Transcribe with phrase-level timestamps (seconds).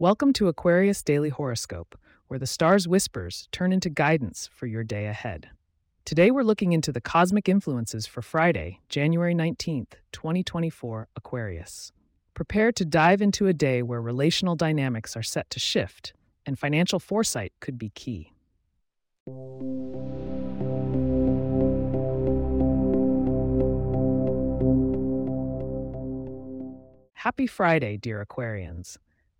[0.00, 5.06] Welcome to Aquarius Daily Horoscope, where the stars' whispers turn into guidance for your day
[5.06, 5.50] ahead.
[6.04, 11.90] Today we're looking into the cosmic influences for Friday, January 19th, 2024, Aquarius.
[12.32, 16.12] Prepare to dive into a day where relational dynamics are set to shift,
[16.46, 18.32] and financial foresight could be key.
[27.14, 28.96] Happy Friday, dear Aquarians.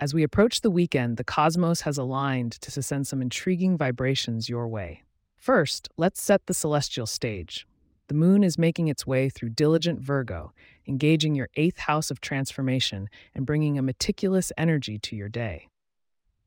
[0.00, 4.66] As we approach the weekend, the cosmos has aligned to send some intriguing vibrations your
[4.66, 5.02] way.
[5.36, 7.66] First, let's set the celestial stage.
[8.08, 10.54] The moon is making its way through diligent Virgo,
[10.88, 15.68] engaging your eighth house of transformation and bringing a meticulous energy to your day.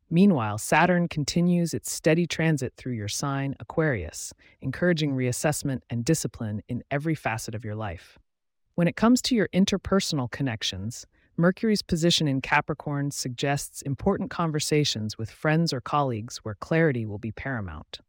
[0.10, 6.84] Meanwhile, Saturn continues its steady transit through your sign, Aquarius, encouraging reassessment and discipline in
[6.90, 8.18] every facet of your life.
[8.74, 15.32] When it comes to your interpersonal connections, Mercury's position in Capricorn suggests important conversations with
[15.32, 18.02] friends or colleagues where clarity will be paramount.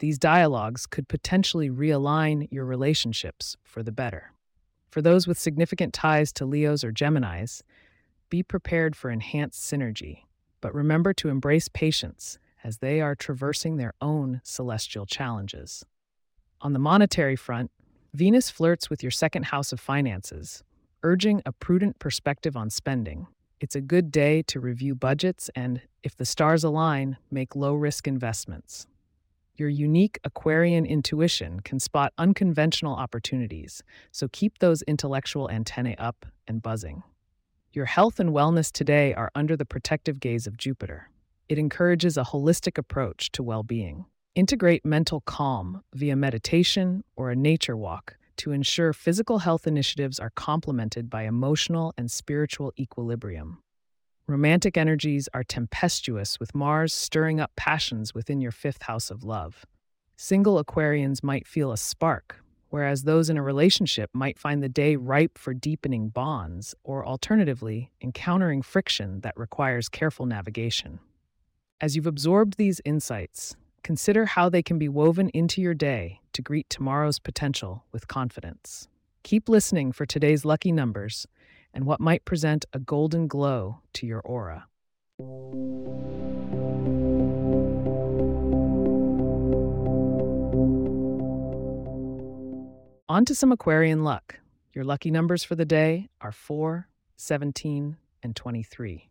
[0.00, 4.32] These dialogues could potentially realign your relationships for the better.
[4.90, 7.62] For those with significant ties to Leos or Geminis,
[8.28, 10.24] be prepared for enhanced synergy,
[10.60, 15.84] but remember to embrace patience as they are traversing their own celestial challenges.
[16.60, 17.70] On the monetary front,
[18.14, 20.64] Venus flirts with your second house of finances,
[21.04, 23.26] urging a prudent perspective on spending.
[23.60, 28.08] It's a good day to review budgets and, if the stars align, make low risk
[28.08, 28.86] investments.
[29.54, 36.62] Your unique Aquarian intuition can spot unconventional opportunities, so keep those intellectual antennae up and
[36.62, 37.02] buzzing.
[37.72, 41.10] Your health and wellness today are under the protective gaze of Jupiter.
[41.48, 44.06] It encourages a holistic approach to well being.
[44.34, 50.30] Integrate mental calm via meditation or a nature walk to ensure physical health initiatives are
[50.30, 53.58] complemented by emotional and spiritual equilibrium.
[54.26, 59.66] Romantic energies are tempestuous, with Mars stirring up passions within your fifth house of love.
[60.16, 64.96] Single Aquarians might feel a spark, whereas those in a relationship might find the day
[64.96, 71.00] ripe for deepening bonds, or alternatively, encountering friction that requires careful navigation.
[71.80, 76.42] As you've absorbed these insights, Consider how they can be woven into your day to
[76.42, 78.88] greet tomorrow's potential with confidence.
[79.22, 81.26] Keep listening for today's lucky numbers
[81.72, 84.66] and what might present a golden glow to your aura.
[93.08, 94.40] On to some Aquarian luck.
[94.72, 99.08] Your lucky numbers for the day are 4, 17, and 23.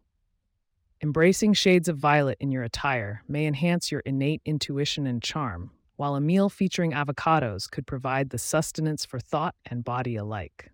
[1.01, 6.16] Embracing shades of violet in your attire may enhance your innate intuition and charm, while
[6.16, 10.72] a meal featuring avocados could provide the sustenance for thought and body alike.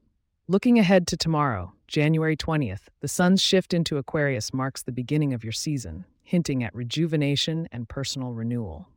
[0.48, 5.44] Looking ahead to tomorrow, January 20th, the sun's shift into Aquarius marks the beginning of
[5.44, 8.88] your season, hinting at rejuvenation and personal renewal.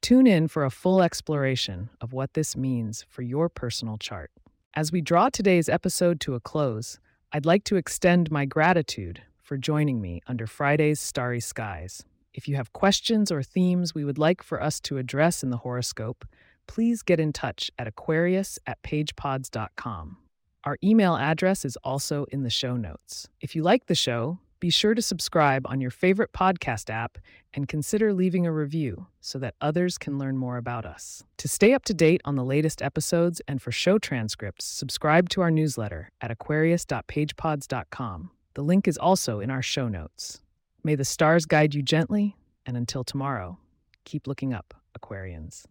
[0.00, 4.30] Tune in for a full exploration of what this means for your personal chart.
[4.74, 7.00] As we draw today's episode to a close,
[7.32, 12.04] I'd like to extend my gratitude for joining me under Friday's Starry Skies.
[12.38, 15.56] If you have questions or themes we would like for us to address in the
[15.56, 16.24] horoscope,
[16.68, 20.18] please get in touch at aquarius at pagepods.com.
[20.62, 23.28] Our email address is also in the show notes.
[23.40, 27.18] If you like the show, be sure to subscribe on your favorite podcast app
[27.54, 31.24] and consider leaving a review so that others can learn more about us.
[31.38, 35.40] To stay up to date on the latest episodes and for show transcripts, subscribe to
[35.40, 38.30] our newsletter at aquarius.pagepods.com.
[38.54, 40.40] The link is also in our show notes.
[40.84, 43.58] May the stars guide you gently, and until tomorrow,
[44.04, 45.64] keep looking up, Aquarians.